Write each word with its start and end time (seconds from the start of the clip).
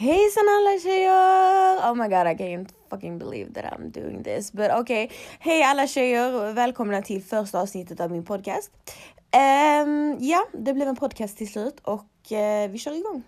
Hejsan 0.00 0.48
alla 0.48 0.78
tjejer! 0.78 1.90
Oh 1.90 1.94
my 1.94 2.08
god 2.08 2.26
I 2.26 2.34
can't 2.34 2.68
fucking 2.90 3.18
believe 3.18 3.52
that 3.52 3.72
I'm 3.72 3.90
doing 3.90 4.22
this. 4.22 4.52
But. 4.52 4.70
Okay. 4.70 5.08
Hej 5.38 5.62
alla 5.62 5.86
tjejer! 5.86 6.52
Välkomna 6.52 7.02
till 7.02 7.22
första 7.22 7.60
avsnittet 7.60 8.00
av 8.00 8.10
min 8.10 8.24
podcast. 8.24 8.70
Um, 9.84 10.16
ja, 10.20 10.46
det 10.52 10.74
blev 10.74 10.88
en 10.88 10.96
podcast 10.96 11.38
till 11.38 11.52
slut 11.52 11.80
och 11.82 12.06
uh, 12.32 12.70
vi 12.70 12.78
kör 12.78 12.98
igång. 12.98 13.22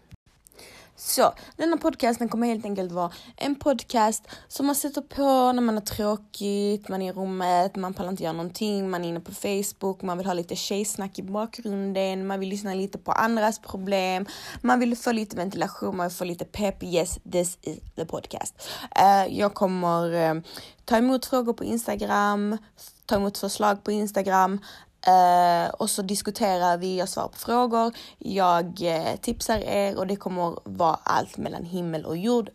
Så 0.96 1.32
denna 1.56 1.76
podcasten 1.76 2.29
kommer 2.29 2.46
helt 2.46 2.64
enkelt 2.64 2.92
vara 2.92 3.12
en 3.36 3.54
podcast 3.54 4.29
som 4.48 4.66
man 4.66 4.74
sätter 4.74 5.00
på 5.00 5.52
när 5.52 5.62
man 5.62 5.74
har 5.74 5.82
tråkigt, 5.82 6.88
man 6.88 7.02
är 7.02 7.09
i 7.09 7.12
rummet, 7.12 7.77
man 7.77 7.95
pallar 7.95 8.11
inte 8.11 8.22
göra 8.22 8.32
någonting, 8.32 8.91
man 8.91 9.05
är 9.05 9.09
inne 9.09 9.20
på 9.20 9.32
Facebook, 9.32 10.02
man 10.02 10.18
vill 10.18 10.27
ha 10.27 10.34
lite 10.34 10.56
tjejsnack 10.56 11.18
i 11.18 11.23
bakgrunden, 11.23 12.27
man 12.27 12.41
vill 12.41 12.48
lyssna 12.48 12.74
lite 12.74 12.98
på 12.98 13.12
andras 13.12 13.59
problem, 13.59 14.27
man 14.60 14.80
vill 14.80 14.96
få 14.96 15.12
lite 15.12 15.36
ventilation, 15.36 15.96
man 15.96 16.09
vill 16.09 16.16
få 16.16 16.24
lite 16.24 16.45
pepp. 16.45 16.82
Yes, 16.82 17.18
this 17.32 17.59
is 17.62 17.79
the 17.96 18.06
podcast. 18.06 18.68
Uh, 18.98 19.38
jag 19.38 19.54
kommer 19.54 20.34
uh, 20.34 20.43
ta 20.84 20.96
emot 20.96 21.27
frågor 21.27 21.52
på 21.52 21.65
Instagram, 21.65 22.59
ta 23.06 23.16
emot 23.16 23.38
förslag 23.38 23.84
på 23.84 23.93
Instagram, 23.93 24.60
Uh, 25.09 25.69
och 25.69 25.91
så 25.91 26.02
diskuterar 26.02 26.77
vi, 26.79 26.98
jag 26.98 27.09
svarar 27.09 27.29
på 27.29 27.38
frågor, 27.38 27.95
jag 28.19 28.65
uh, 28.83 29.16
tipsar 29.20 29.59
er 29.59 29.98
och 29.98 30.06
det 30.06 30.16
kommer 30.16 30.59
vara 30.65 30.98
allt 31.02 31.37
mellan 31.37 31.65
himmel 31.65 32.05
och 32.05 32.16
jord. 32.16 32.51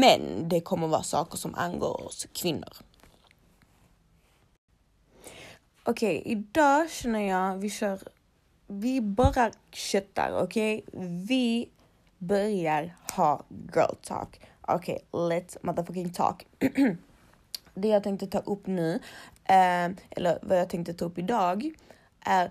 Men 0.00 0.48
det 0.48 0.60
kommer 0.60 0.88
vara 0.88 1.02
saker 1.02 1.36
som 1.36 1.54
angår 1.54 2.06
oss 2.06 2.26
kvinnor. 2.32 2.72
Okej, 5.84 6.20
okay, 6.20 6.32
idag 6.32 6.90
känner 6.90 7.20
jag 7.20 7.56
vi 7.56 7.70
kör, 7.70 7.98
vi 8.66 9.00
bara 9.00 9.50
köttar, 9.72 10.42
okej? 10.42 10.84
Okay? 10.86 11.06
Vi 11.26 11.68
börjar 12.18 12.96
ha 13.16 13.44
girl 13.74 13.94
talk. 14.02 14.40
Okej, 14.60 15.04
okay, 15.10 15.38
let's 15.38 15.56
motherfucking 15.62 16.12
talk. 16.12 16.46
det 17.74 17.88
jag 17.88 18.02
tänkte 18.02 18.26
ta 18.26 18.38
upp 18.38 18.66
nu, 18.66 18.94
eh, 19.44 19.84
eller 20.10 20.38
vad 20.42 20.58
jag 20.58 20.68
tänkte 20.68 20.94
ta 20.94 21.04
upp 21.04 21.18
idag, 21.18 21.70
är... 22.20 22.50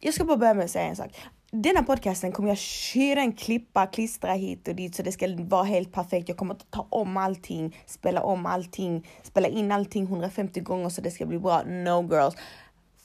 Jag 0.00 0.14
ska 0.14 0.24
bara 0.24 0.36
börja 0.36 0.54
med 0.54 0.64
att 0.64 0.70
säga 0.70 0.84
en 0.84 0.96
sak. 0.96 1.10
Denna 1.50 1.82
podcasten 1.82 2.32
kommer 2.32 2.48
jag 2.48 2.58
köra 2.58 3.20
en 3.20 3.32
klippa, 3.32 3.86
klistra 3.86 4.32
hit 4.32 4.68
och 4.68 4.74
dit 4.74 4.94
så 4.94 5.02
det 5.02 5.12
ska 5.12 5.36
vara 5.38 5.64
helt 5.64 5.92
perfekt. 5.92 6.28
Jag 6.28 6.38
kommer 6.38 6.54
att 6.54 6.70
ta 6.70 6.86
om 6.90 7.16
allting, 7.16 7.76
spela 7.86 8.22
om 8.22 8.46
allting, 8.46 9.08
spela 9.22 9.48
in 9.48 9.72
allting 9.72 10.04
150 10.04 10.60
gånger 10.60 10.88
så 10.88 11.00
det 11.00 11.10
ska 11.10 11.26
bli 11.26 11.38
bra. 11.38 11.62
No 11.62 12.08
girls, 12.10 12.34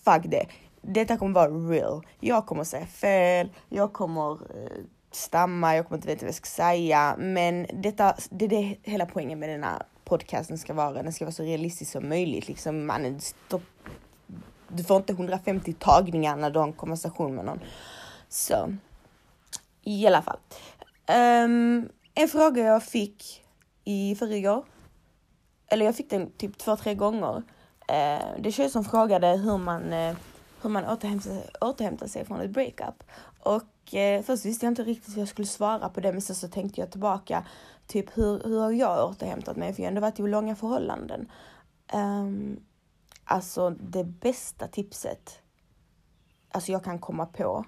fuck 0.05 0.23
det. 0.25 0.45
Detta 0.81 1.17
kommer 1.17 1.33
vara 1.33 1.49
real. 1.49 2.05
Jag 2.19 2.45
kommer 2.45 2.63
säga 2.63 2.85
fel, 2.85 3.49
jag 3.69 3.93
kommer 3.93 4.31
eh, 4.31 4.83
stamma, 5.11 5.75
jag 5.75 5.87
kommer 5.87 5.97
inte 5.97 6.07
veta 6.07 6.25
vad 6.25 6.27
jag 6.27 6.35
ska 6.35 6.45
säga. 6.45 7.15
Men 7.19 7.67
detta, 7.73 8.15
det 8.29 8.45
är 8.45 8.49
det 8.49 8.75
hela 8.83 9.05
poängen 9.05 9.39
med 9.39 9.49
denna 9.49 9.85
podcasten 10.05 10.57
ska 10.57 10.73
vara. 10.73 11.03
Den 11.03 11.13
ska 11.13 11.25
vara 11.25 11.33
så 11.33 11.43
realistisk 11.43 11.91
som 11.91 12.09
möjligt. 12.09 12.47
Liksom, 12.47 12.85
man, 12.85 13.19
stopp, 13.19 13.63
du 14.67 14.83
får 14.83 14.97
inte 14.97 15.13
150 15.13 15.73
tagningar 15.73 16.35
när 16.35 16.49
du 16.49 16.59
har 16.59 16.67
en 16.67 16.73
konversation 16.73 17.35
med 17.35 17.45
någon. 17.45 17.59
Så 18.29 18.75
i 19.83 20.07
alla 20.07 20.21
fall. 20.21 20.37
Um, 21.07 21.89
en 22.13 22.27
fråga 22.27 22.63
jag 22.63 22.83
fick 22.83 23.43
i 23.83 24.15
förrgår, 24.15 24.65
eller 25.67 25.85
jag 25.85 25.95
fick 25.95 26.09
den 26.09 26.31
typ 26.31 26.57
två, 26.57 26.75
tre 26.75 26.95
gånger. 26.95 27.35
Uh, 27.35 27.43
det 28.39 28.45
är 28.45 28.51
tjejer 28.51 28.69
som 28.69 28.83
frågade 28.83 29.27
hur 29.27 29.57
man, 29.57 29.93
uh, 29.93 30.15
hur 30.61 30.69
man 30.69 30.85
återhämtar, 30.85 31.31
återhämtar 31.61 32.07
sig 32.07 32.25
från 32.25 32.41
ett 32.41 32.49
breakup. 32.49 33.03
Och 33.39 33.63
uh, 33.93 34.21
först 34.21 34.45
visste 34.45 34.65
jag 34.65 34.71
inte 34.71 34.83
riktigt 34.83 35.15
hur 35.15 35.21
jag 35.21 35.27
skulle 35.27 35.47
svara 35.47 35.89
på 35.89 35.99
det, 35.99 36.11
men 36.11 36.21
sen 36.21 36.35
så 36.35 36.47
tänkte 36.47 36.81
jag 36.81 36.91
tillbaka 36.91 37.45
typ 37.87 38.17
hur, 38.17 38.43
hur 38.43 38.59
har 38.59 38.71
jag 38.71 39.09
återhämtat 39.09 39.57
mig? 39.57 39.73
För 39.73 39.81
jag 39.81 39.87
har 39.87 39.91
ändå 39.91 40.01
varit 40.01 40.19
i 40.19 40.23
långa 40.23 40.55
förhållanden. 40.55 41.31
Um, 41.93 42.59
alltså 43.23 43.69
det 43.69 44.03
bästa 44.03 44.67
tipset, 44.67 45.39
alltså 46.51 46.71
jag 46.71 46.83
kan 46.83 46.99
komma 46.99 47.25
på, 47.25 47.65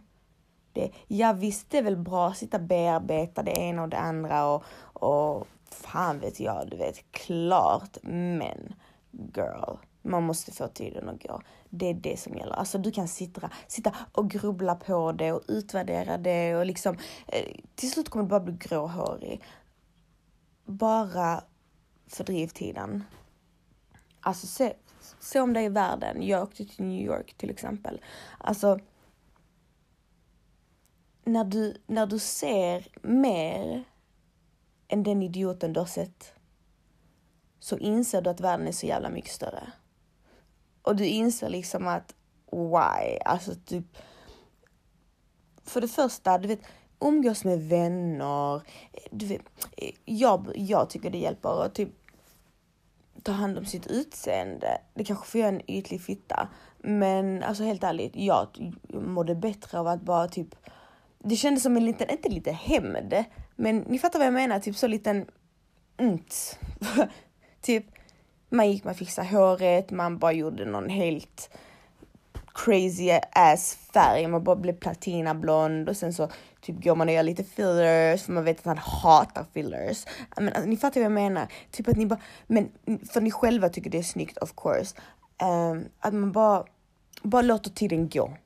det, 0.74 0.92
Ja, 1.08 1.34
visst, 1.34 1.70
det 1.70 1.78
är 1.78 1.84
väl 1.84 1.98
bra 1.98 2.28
att 2.28 2.38
sitta 2.38 2.58
och 2.58 2.64
bearbeta 2.64 3.44
det 3.44 3.52
ena 3.52 3.82
och 3.84 3.90
det 3.90 3.98
andra 3.98 4.46
och, 4.46 4.64
och 4.84 5.48
fan 5.72 6.20
vet 6.20 6.40
jag, 6.40 6.68
du 6.70 6.78
vet, 6.78 7.12
klart, 7.12 7.98
men 8.04 8.74
girl, 9.12 9.76
man 10.06 10.24
måste 10.24 10.52
få 10.52 10.68
tiden 10.68 11.10
att 11.10 11.24
gå. 11.24 11.42
Det 11.70 11.90
är 11.90 11.94
det 11.94 12.20
som 12.20 12.38
gäller. 12.38 12.54
Alltså 12.54 12.78
du 12.78 12.92
kan 12.92 13.08
sitta, 13.08 13.50
sitta 13.68 13.96
och 14.12 14.30
grubbla 14.30 14.76
på 14.76 15.12
det 15.12 15.32
och 15.32 15.42
utvärdera 15.48 16.18
det 16.18 16.56
och 16.56 16.66
liksom 16.66 16.98
eh, 17.28 17.56
till 17.76 17.92
slut 17.92 18.10
kommer 18.10 18.24
du 18.24 18.30
bara 18.30 18.40
bli 18.40 18.54
gråhårig 18.54 19.42
bara 20.66 21.44
fördriv 22.08 22.48
tiden. 22.48 23.04
Alltså 24.20 24.48
se, 24.48 24.74
se 25.20 25.40
om 25.40 25.54
det 25.54 25.62
är 25.62 25.70
världen. 25.70 26.28
Jag 26.28 26.44
åkte 26.44 26.66
till 26.66 26.86
New 26.86 27.06
York 27.06 27.34
till 27.38 27.50
exempel. 27.50 28.02
Alltså, 28.38 28.80
när 31.24 31.44
du, 31.44 31.82
när 31.88 32.06
du 32.06 32.20
ser 32.20 32.88
mer 33.02 33.84
än 34.88 35.04
den 35.04 35.24
idioten 35.24 35.74
du 35.74 35.80
har 35.80 35.88
sett 35.88 36.34
så 37.60 37.78
inser 37.78 38.22
du 38.22 38.30
att 38.30 38.40
världen 38.40 38.68
är 38.68 38.72
så 38.72 38.86
jävla 38.86 39.10
mycket 39.10 39.32
större. 39.32 39.72
Och 40.86 40.96
du 40.96 41.06
inser 41.06 41.50
liksom 41.50 41.88
att 41.88 42.16
why? 42.52 43.18
Alltså 43.26 43.52
typ. 43.66 43.86
För 45.64 45.82
det 45.82 45.88
första, 45.88 46.38
du 46.38 46.48
vet, 46.48 46.62
umgås 47.00 47.44
med 47.44 47.60
vänner. 47.70 48.62
Du 49.12 49.26
vet, 49.26 49.42
jag, 50.06 50.52
jag 50.56 50.90
tycker 50.90 51.10
det 51.10 51.18
hjälper 51.18 51.66
att 51.66 51.76
typ 51.76 51.90
ta 53.24 53.32
hand 53.32 53.58
om 53.58 53.66
sitt 53.66 53.88
utseende. 53.88 54.78
Det 54.94 55.04
kanske 55.04 55.28
får 55.28 55.40
göra 55.42 55.50
en 55.50 55.72
ytlig 55.72 56.02
fitta. 56.02 56.50
Men 56.78 57.44
alltså 57.44 57.64
helt 57.64 57.84
ärligt, 57.84 58.16
jag 58.16 58.74
mådde 58.94 59.36
bättre 59.36 59.80
av 59.80 59.88
att 59.88 60.02
bara 60.02 60.28
typ... 60.28 60.56
Det 61.20 61.36
kändes 61.36 61.64
som 61.64 61.78
en 61.78 61.86
liten, 61.86 62.10
inte 62.10 62.30
lite 62.30 62.52
hämnd, 62.52 63.26
men 63.56 63.78
ni 63.78 64.00
fattar 64.00 64.20
vad 64.20 64.26
jag 64.26 64.34
menar, 64.34 64.60
typ 64.60 64.76
så 64.76 64.88
liten... 64.88 65.26
mm, 65.98 66.20
typ, 67.62 67.86
man 68.56 68.72
gick, 68.72 68.84
man 68.84 68.96
fixade 68.96 69.28
håret, 69.28 69.92
man 69.92 70.18
bara 70.18 70.32
gjorde 70.32 70.66
någon 70.66 70.90
helt 70.90 71.50
crazy 72.54 73.20
ass 73.32 73.78
färg. 73.94 74.28
Man 74.28 74.44
bara 74.44 74.56
blev 74.56 74.74
platinablond 74.74 75.90
och 75.90 75.98
sen 75.98 76.14
så 76.14 76.30
typ 76.62 76.84
går 76.84 76.96
man 76.96 77.08
och 77.08 77.14
gör 77.14 77.24
lite 77.24 77.44
fillers 77.44 78.24
för 78.24 78.34
man 78.34 78.44
vet 78.44 78.60
att 78.60 78.66
han 78.66 78.78
hatar 78.78 79.46
fillers. 79.54 80.06
Men 80.38 80.48
alltså, 80.48 80.66
ni 80.66 80.78
fattar 80.78 81.02
vad 81.02 81.06
jag 81.06 81.12
menar. 81.12 81.48
Typ 81.72 81.88
att 81.88 81.98
ni 81.98 82.06
bara, 82.06 82.20
men 82.48 82.70
för 83.10 83.22
ni 83.22 83.32
själva 83.32 83.70
tycker 83.70 83.90
det 83.90 83.98
är 83.98 84.04
snyggt 84.04 84.38
of 84.38 84.54
course. 84.56 84.96
Um, 85.44 85.86
att 86.00 86.14
man 86.14 86.32
bara, 86.32 86.64
bara 87.24 87.42
låter 87.42 87.70
tiden 87.70 88.10
gå. 88.10 88.38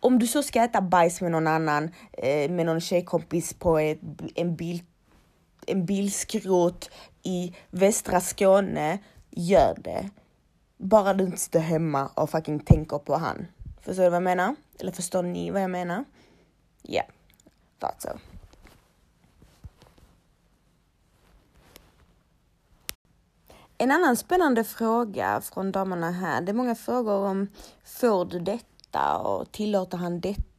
Om 0.00 0.18
du 0.18 0.26
så 0.26 0.42
ska 0.42 0.62
äta 0.62 0.80
bajs 0.80 1.20
med 1.20 1.30
någon 1.30 1.46
annan, 1.46 1.90
eh, 2.12 2.50
med 2.50 2.66
någon 2.66 2.80
tjejkompis 2.80 3.54
på 3.54 3.78
ett, 3.78 3.98
en 4.34 4.56
bil 4.56 4.82
en 5.66 5.86
bilskrot 5.86 6.90
i 7.22 7.54
västra 7.70 8.20
Skåne, 8.20 8.98
gör 9.30 9.74
det. 9.74 10.10
Bara 10.76 11.14
du 11.14 11.24
inte 11.24 11.38
sitter 11.38 11.60
hemma 11.60 12.06
och 12.14 12.30
fucking 12.30 12.60
tänker 12.60 12.98
på 12.98 13.16
han. 13.16 13.46
Förstår 13.80 14.02
du 14.02 14.08
vad 14.08 14.16
jag 14.16 14.22
menar? 14.22 14.56
Eller 14.78 14.92
förstår 14.92 15.22
ni 15.22 15.50
vad 15.50 15.62
jag 15.62 15.70
menar? 15.70 16.04
Ja, 16.82 16.92
yeah, 16.92 17.06
thought 17.78 18.02
so. 18.02 18.08
En 23.78 23.90
annan 23.90 24.16
spännande 24.16 24.64
fråga 24.64 25.40
från 25.40 25.72
damerna 25.72 26.10
här. 26.10 26.40
Det 26.40 26.52
är 26.52 26.54
många 26.54 26.74
frågor 26.74 27.26
om 27.26 27.48
får 27.84 28.24
du 28.24 28.38
detta 28.38 29.18
och 29.18 29.52
tillåter 29.52 29.98
han 29.98 30.20
detta 30.20 30.49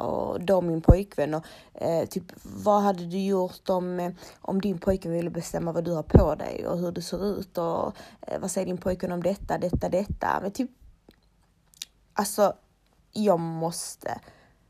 och 0.00 0.40
då 0.40 0.60
min 0.60 0.80
pojkvän 0.80 1.34
och 1.34 1.44
eh, 1.74 2.08
typ 2.08 2.24
vad 2.42 2.82
hade 2.82 3.06
du 3.06 3.18
gjort 3.18 3.68
om, 3.68 4.00
eh, 4.00 4.12
om 4.40 4.60
din 4.60 4.78
pojkvän 4.78 5.12
ville 5.12 5.30
bestämma 5.30 5.72
vad 5.72 5.84
du 5.84 5.92
har 5.92 6.02
på 6.02 6.34
dig 6.34 6.66
och 6.66 6.78
hur 6.78 6.92
du 6.92 7.02
ser 7.02 7.24
ut 7.24 7.58
och 7.58 7.96
eh, 8.20 8.40
vad 8.40 8.50
säger 8.50 8.66
din 8.66 8.78
pojkvän 8.78 9.12
om 9.12 9.22
detta, 9.22 9.58
detta, 9.58 9.88
detta. 9.88 10.38
Men 10.42 10.50
typ 10.50 10.70
alltså 12.12 12.52
jag 13.12 13.40
måste 13.40 14.20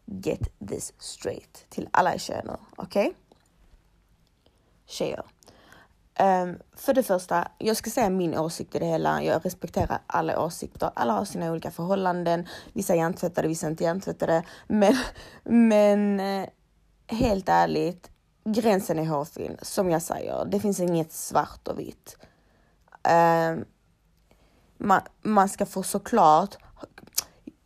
get 0.07 0.59
this 0.69 0.93
straight 0.99 1.67
till 1.69 1.89
alla 1.91 2.19
tjejer 2.19 2.45
nu, 2.45 2.57
okej? 2.77 3.09
Okay? 3.09 3.15
Tjejer. 4.87 5.23
Um, 6.23 6.59
för 6.77 6.95
det 6.95 7.03
första, 7.03 7.49
jag 7.59 7.77
ska 7.77 7.91
säga 7.91 8.11
min 8.11 8.39
åsikt 8.39 8.75
i 8.75 8.79
det 8.79 8.87
hela. 8.87 9.23
Jag 9.23 9.47
respekterar 9.47 9.99
alla 10.07 10.45
åsikter. 10.45 10.91
Alla 10.95 11.13
har 11.13 11.25
sina 11.25 11.51
olika 11.51 11.71
förhållanden. 11.71 12.47
Vissa 12.73 12.93
är 12.93 12.97
hjärntvättade, 12.97 13.49
vissa 13.49 13.67
är 13.67 13.71
inte 13.71 13.85
hjärntvättade. 13.85 14.43
Men, 14.67 14.97
men 15.45 16.21
eh, 16.21 16.49
helt 17.07 17.49
ärligt, 17.49 18.11
gränsen 18.45 18.99
är 18.99 19.07
hårfin. 19.07 19.57
Som 19.63 19.91
jag 19.91 20.03
säger, 20.03 20.45
det 20.45 20.61
finns 20.61 20.81
inget 20.81 21.13
svart 21.13 21.69
och 21.69 21.79
vitt. 21.79 22.17
Ehm, 23.03 23.59
um, 23.59 23.65
man, 24.79 25.01
man 25.23 25.49
ska 25.49 25.67
få 25.67 25.83
såklart 25.83 26.57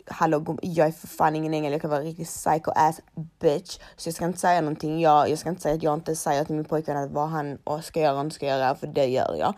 hallå 0.06 0.58
jag 0.62 0.88
är 0.88 0.93
för 0.93 1.06
fan 1.06 1.37
ingen 1.37 1.54
ängel, 1.54 1.72
jag 1.72 1.81
kan 1.81 1.90
vara 1.90 2.00
en 2.00 2.06
riktig 2.06 2.26
psycho 2.26 2.70
ass 2.75 3.00
bitch. 3.40 3.78
Så 3.96 4.08
jag 4.08 4.14
ska 4.14 4.25
inte 4.25 4.38
säga 4.38 4.60
någonting, 4.60 5.00
jag, 5.00 5.31
jag 5.31 5.38
ska 5.38 5.49
inte 5.49 5.62
säga 5.62 5.75
att 5.75 5.82
jag 5.82 5.94
inte 5.94 6.16
säger 6.16 6.44
till 6.44 6.54
min 6.54 6.64
pojkvän 6.64 6.96
att 6.96 7.10
vad 7.10 7.28
han 7.28 7.58
ska 7.82 8.00
göra 8.00 8.14
och 8.14 8.20
inte 8.20 8.34
ska 8.34 8.46
göra, 8.46 8.75
för 8.75 8.87
det 8.87 9.06
gör 9.06 9.37
jag. 9.38 9.54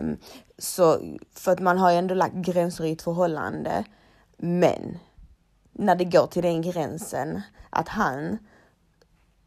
Um, 0.00 0.16
så 0.58 1.00
för 1.34 1.52
att 1.52 1.60
man 1.60 1.78
har 1.78 1.90
ju 1.90 1.96
ändå 1.96 2.14
lagt 2.14 2.34
gränser 2.34 2.84
i 2.84 2.92
ett 2.92 3.02
förhållande. 3.02 3.84
Men 4.36 4.98
när 5.72 5.96
det 5.96 6.04
går 6.04 6.26
till 6.26 6.42
den 6.42 6.62
gränsen 6.62 7.42
att 7.70 7.88
han 7.88 8.38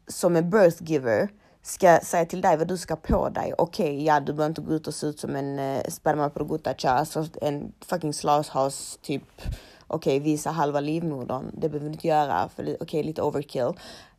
som 0.08 0.36
är 0.36 0.42
birthgiver 0.42 1.28
ska 1.62 1.98
säga 2.02 2.26
till 2.26 2.40
dig 2.40 2.56
vad 2.56 2.68
du 2.68 2.76
ska 2.76 2.96
på 2.96 3.28
dig. 3.28 3.54
Okej, 3.58 3.92
okay, 3.92 4.04
ja, 4.04 4.20
du 4.20 4.32
behöver 4.32 4.46
inte 4.46 4.60
gå 4.60 4.72
ut 4.72 4.86
och 4.86 4.94
se 4.94 5.06
ut 5.06 5.20
som 5.20 5.36
en 5.36 5.58
eh, 5.58 5.76
uh, 5.76 5.82
spermaproduktacha, 5.88 6.90
alltså 6.90 7.26
en 7.42 7.72
fucking 7.80 8.12
slashouse 8.12 8.98
typ. 9.02 9.42
Okej, 9.86 10.16
okay, 10.16 10.30
visa 10.32 10.50
halva 10.50 10.80
livmodern. 10.80 11.50
Det 11.52 11.68
behöver 11.68 11.88
du 11.88 11.92
inte 11.92 12.08
göra 12.08 12.48
för 12.48 12.62
okej, 12.62 12.76
okay, 12.80 13.02
lite 13.02 13.22
overkill. 13.22 13.72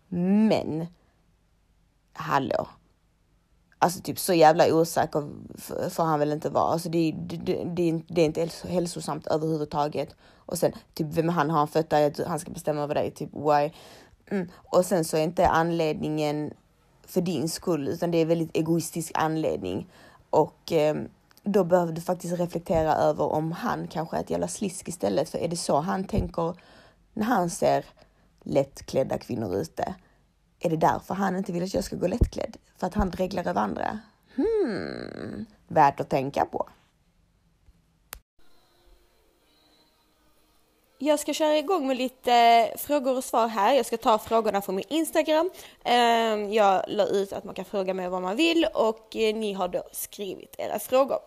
Men 0.09 0.87
hallå, 2.13 2.67
Alltså 3.79 4.01
typ 4.01 4.19
så 4.19 4.33
jävla 4.33 4.75
osäker 4.75 5.29
får 5.89 6.03
han 6.03 6.19
väl 6.19 6.31
inte 6.31 6.49
vara. 6.49 6.71
Alltså 6.71 6.89
det, 6.89 7.15
det, 7.17 7.63
det, 7.65 8.01
det 8.07 8.21
är 8.21 8.25
inte 8.25 8.49
hälsosamt 8.67 9.27
överhuvudtaget. 9.27 10.15
Och 10.35 10.57
sen 10.57 10.71
typ 10.93 11.07
vem 11.07 11.29
han 11.29 11.49
har 11.49 11.57
han 11.57 11.67
fött 11.67 11.89
dig 11.89 12.13
han 12.27 12.39
ska 12.39 12.51
bestämma 12.51 12.81
över 12.81 12.95
dig, 12.95 13.11
typ 13.11 13.29
why? 13.33 13.71
Mm. 14.31 14.49
Och 14.55 14.85
sen 14.85 15.05
så 15.05 15.17
är 15.17 15.21
inte 15.21 15.47
anledningen 15.47 16.53
för 17.07 17.21
din 17.21 17.49
skull 17.49 17.87
utan 17.87 18.11
det 18.11 18.17
är 18.17 18.25
väldigt 18.25 18.57
egoistisk 18.57 19.11
anledning. 19.15 19.87
Och 20.29 20.71
eh, 20.71 20.95
då 21.45 21.63
behöver 21.63 21.93
du 21.93 22.01
faktiskt 22.01 22.39
reflektera 22.39 22.95
över 22.95 23.23
om 23.33 23.51
han 23.51 23.87
kanske 23.87 24.17
är 24.17 24.21
ett 24.21 24.29
jävla 24.29 24.47
slisk 24.47 24.87
istället. 24.87 25.29
För 25.29 25.37
är 25.37 25.47
det 25.47 25.57
så 25.57 25.79
han 25.79 26.03
tänker 26.03 26.55
när 27.13 27.25
han 27.25 27.49
ser 27.49 27.85
lättklädda 28.43 29.17
kvinnor 29.17 29.55
ute? 29.55 29.95
Är 30.59 30.69
det 30.69 30.77
därför 30.77 31.13
han 31.13 31.35
inte 31.35 31.51
vill 31.51 31.63
att 31.63 31.73
jag 31.73 31.83
ska 31.83 31.95
gå 31.95 32.07
lättklädd? 32.07 32.57
För 32.77 32.87
att 32.87 32.93
han 32.93 33.09
dreglar 33.09 33.47
över 33.47 33.61
andra? 33.61 33.99
Hmm, 34.35 35.45
värt 35.67 35.99
att 35.99 36.09
tänka 36.09 36.45
på. 36.45 36.69
Jag 40.97 41.19
ska 41.19 41.33
köra 41.33 41.57
igång 41.57 41.87
med 41.87 41.97
lite 41.97 42.33
eh, 42.33 42.77
frågor 42.77 43.17
och 43.17 43.23
svar 43.23 43.47
här. 43.47 43.73
Jag 43.73 43.85
ska 43.85 43.97
ta 43.97 44.17
frågorna 44.17 44.61
från 44.61 44.75
min 44.75 44.85
Instagram. 44.89 45.49
Ehm, 45.83 46.53
jag 46.53 46.83
la 46.87 47.05
ut 47.05 47.33
att 47.33 47.43
man 47.43 47.55
kan 47.55 47.65
fråga 47.65 47.93
mig 47.93 48.09
vad 48.09 48.21
man 48.21 48.35
vill 48.35 48.67
och 48.73 49.15
eh, 49.15 49.35
ni 49.35 49.53
har 49.53 49.67
då 49.67 49.83
skrivit 49.91 50.55
era 50.57 50.79
frågor. 50.79 51.17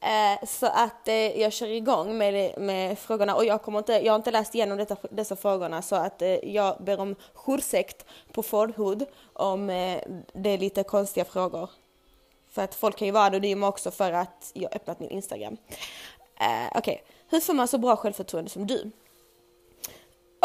Eh, 0.00 0.46
så 0.46 0.66
att 0.66 1.08
jag 1.36 1.52
kör 1.52 1.66
igång 1.66 2.18
med, 2.18 2.58
med 2.58 2.98
frågorna 2.98 3.34
och 3.34 3.44
jag, 3.44 3.62
kommer 3.62 3.78
inte, 3.78 3.92
jag 3.92 4.12
har 4.12 4.16
inte 4.16 4.30
läst 4.30 4.54
igenom 4.54 4.78
detta, 4.78 4.96
dessa 5.10 5.36
frågorna 5.36 5.82
så 5.82 5.96
att 5.96 6.22
jag 6.42 6.76
ber 6.84 7.00
om 7.00 7.16
ursäkt 7.46 8.06
på 8.32 8.42
förhud 8.42 9.06
om 9.32 9.66
det 10.32 10.50
är 10.50 10.58
lite 10.58 10.82
konstiga 10.82 11.24
frågor. 11.24 11.70
För 12.50 12.62
att 12.62 12.74
folk 12.74 12.96
kan 12.96 13.06
ju 13.06 13.12
vara 13.12 13.24
anonyma 13.24 13.68
också 13.68 13.90
för 13.90 14.12
att 14.12 14.50
jag 14.54 14.76
öppnat 14.76 15.00
min 15.00 15.10
Instagram. 15.10 15.56
Okej, 16.36 16.78
okay. 16.78 16.98
hur 17.28 17.40
får 17.40 17.54
man 17.54 17.68
så 17.68 17.78
bra 17.78 17.96
självförtroende 17.96 18.50
som 18.50 18.66
du? 18.66 18.90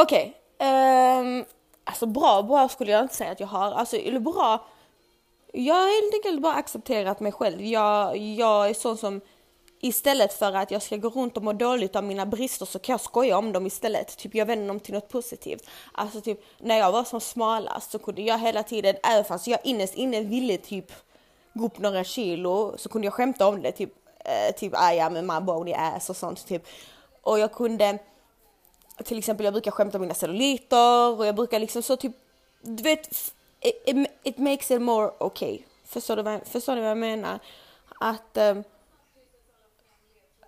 Okej, 0.02 0.38
okay. 0.58 1.20
um, 1.22 1.46
alltså 1.84 2.06
bra, 2.06 2.42
bra 2.42 2.70
skulle 2.70 2.92
jag 2.92 3.02
inte 3.02 3.16
säga 3.16 3.32
att 3.32 3.40
jag 3.40 3.48
har. 3.48 3.72
Alltså, 3.72 3.98
eller 3.98 4.20
bra, 4.20 4.66
jag 5.54 5.76
har 5.76 6.02
helt 6.02 6.14
enkelt 6.14 6.42
bara 6.42 6.54
accepterat 6.54 7.20
mig 7.20 7.32
själv. 7.32 7.62
Jag, 7.62 8.18
jag 8.18 8.70
är 8.70 8.74
sån 8.74 8.98
som 8.98 9.22
Istället 9.82 10.34
för 10.34 10.54
att 10.54 10.72
jag 10.72 10.82
ska 10.82 10.98
gå 10.98 11.10
runt 11.10 11.38
och 11.38 11.44
må 11.44 11.54
dåligt 11.54 11.96
av 11.96 12.04
mina 12.04 12.26
brister 12.26 12.66
så 12.66 12.80
kan 12.80 12.94
jag 12.94 13.02
skoja 13.02 13.38
om 13.38 13.52
dem 13.52 13.68
istället. 13.68 14.18
Typ 14.18 14.36
jag 14.36 14.46
vänder 14.46 14.68
dem 14.68 14.80
till 14.80 14.94
något 14.94 15.10
positivt. 15.10 15.70
Alltså 15.92 16.22
typ 16.22 16.40
när 16.58 16.78
jag 16.78 16.92
var 16.92 17.04
som 17.04 17.22
smalast 17.22 17.92
så 17.92 18.00
kunde 18.00 18.22
jag 18.22 18.40
hela 18.40 18.64
tiden, 18.64 18.96
även 19.04 19.26
fast 19.26 19.48
jag 19.48 19.60
innerst 19.64 19.96
inne 19.96 20.22
ville 20.22 20.58
typ 20.58 20.92
gå 21.54 21.66
upp 21.66 21.80
några 21.80 22.04
kilo 22.04 22.74
så 22.78 22.90
kunde 22.90 23.08
jag 23.08 23.14
skämta 23.14 23.48
om 23.48 23.62
det. 23.62 23.72
Typ, 23.72 23.94
eh, 24.26 24.56
typ 24.56 24.74
I 24.74 24.98
ja 24.98 25.10
men 25.10 25.28
my 25.28 25.40
bony 25.40 25.74
ass 25.74 26.10
och 26.10 26.18
sånt 26.18 26.48
typ. 26.48 26.68
Och 27.22 27.40
jag 27.40 27.54
kunde, 27.54 28.00
till 29.04 29.18
exempel 29.18 29.44
jag 29.44 29.54
brukar 29.54 29.72
skämta 29.72 29.98
om 29.98 30.02
mina 30.02 30.14
celluliter 30.14 31.18
och 31.18 31.26
jag 31.26 31.36
brukar 31.36 31.60
liksom 31.60 31.82
så 31.82 31.96
typ, 31.96 32.16
du 32.62 32.84
vet, 32.84 33.34
it, 33.62 34.10
it, 34.24 34.38
makes 34.38 34.72
it 34.72 34.82
more 34.82 35.12
okay. 35.20 35.60
Förstår 35.86 36.16
du 36.16 36.22
vad, 36.22 36.48
förstår 36.48 36.76
du 36.76 36.82
vad 36.82 36.90
jag 36.90 36.98
menar? 36.98 37.40
Att 38.00 38.38
um, 38.38 38.64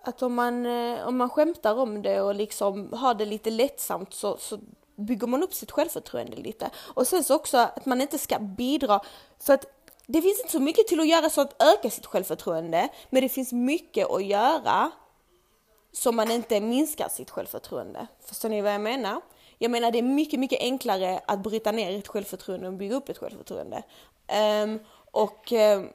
att 0.04 0.22
om 0.22 0.34
man, 0.34 0.66
eh, 0.66 1.08
om 1.08 1.16
man 1.16 1.30
skämtar 1.30 1.74
om 1.74 2.02
det 2.02 2.20
och 2.20 2.34
liksom 2.34 2.92
har 2.92 3.14
det 3.14 3.24
lite 3.24 3.50
lättsamt 3.50 4.14
så, 4.14 4.36
så 4.36 4.58
bygger 4.96 5.26
man 5.26 5.42
upp 5.42 5.54
sitt 5.54 5.70
självförtroende 5.70 6.36
lite. 6.36 6.70
Och 6.76 7.06
sen 7.06 7.24
så 7.24 7.34
också 7.34 7.56
att 7.56 7.86
man 7.86 8.00
inte 8.00 8.18
ska 8.18 8.38
bidra, 8.38 9.00
för 9.38 9.54
att 9.54 9.66
det 10.06 10.22
finns 10.22 10.40
inte 10.40 10.52
så 10.52 10.60
mycket 10.60 10.86
till 10.86 11.00
att 11.00 11.08
göra 11.08 11.30
så 11.30 11.40
att 11.40 11.62
öka 11.62 11.90
sitt 11.90 12.06
självförtroende, 12.06 12.88
men 13.10 13.22
det 13.22 13.28
finns 13.28 13.52
mycket 13.52 14.10
att 14.10 14.24
göra 14.24 14.90
så 15.92 16.12
man 16.12 16.30
inte 16.30 16.60
minskar 16.60 17.08
sitt 17.08 17.30
självförtroende. 17.30 18.06
Förstår 18.20 18.48
ni 18.48 18.60
vad 18.60 18.74
jag 18.74 18.80
menar? 18.80 19.20
Jag 19.58 19.70
menar 19.70 19.90
det 19.90 19.98
är 19.98 20.02
mycket, 20.02 20.40
mycket 20.40 20.60
enklare 20.60 21.20
att 21.26 21.42
bryta 21.42 21.72
ner 21.72 21.98
ett 21.98 22.08
självförtroende 22.08 22.66
och 22.66 22.72
bygga 22.72 22.96
upp 22.96 23.08
ett 23.08 23.18
självförtroende. 23.18 23.82
Um, 24.64 24.80
och 25.10 25.52
um, 25.52 25.88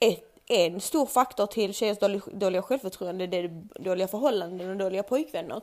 ett 0.00 0.32
en 0.46 0.80
stor 0.80 1.06
faktor 1.06 1.46
till 1.46 1.74
tjejers 1.74 1.98
dåliga 2.32 2.62
självförtroende, 2.62 3.26
det 3.26 3.36
är 3.36 3.48
dåliga 3.82 4.08
förhållanden 4.08 4.70
och 4.70 4.76
dåliga 4.76 5.02
pojkvänner. 5.02 5.60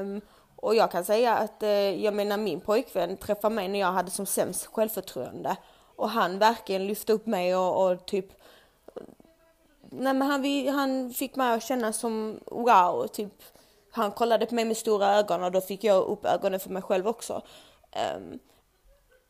Um, 0.00 0.20
och 0.56 0.74
jag 0.74 0.90
kan 0.90 1.04
säga 1.04 1.36
att, 1.36 1.62
uh, 1.62 1.68
jag 2.04 2.14
menar 2.14 2.36
min 2.36 2.60
pojkvän 2.60 3.16
träffade 3.16 3.54
mig 3.54 3.68
när 3.68 3.80
jag 3.80 3.92
hade 3.92 4.10
som 4.10 4.26
sämst 4.26 4.66
självförtroende. 4.66 5.56
Och 5.96 6.10
han 6.10 6.38
verkligen 6.38 6.86
lyfte 6.86 7.12
upp 7.12 7.26
mig 7.26 7.56
och, 7.56 7.86
och 7.86 8.06
typ 8.06 8.26
Nej 9.98 10.14
men 10.14 10.22
han, 10.22 10.68
han 10.68 11.14
fick 11.14 11.36
mig 11.36 11.54
att 11.54 11.62
känna 11.62 11.92
som 11.92 12.40
wow, 12.46 13.06
typ 13.06 13.42
han 13.90 14.10
kollade 14.10 14.46
på 14.46 14.54
mig 14.54 14.64
med 14.64 14.76
stora 14.76 15.14
ögon 15.16 15.42
och 15.42 15.52
då 15.52 15.60
fick 15.60 15.84
jag 15.84 16.04
upp 16.04 16.24
ögonen 16.24 16.60
för 16.60 16.70
mig 16.70 16.82
själv 16.82 17.08
också. 17.08 17.42
Um, 18.16 18.38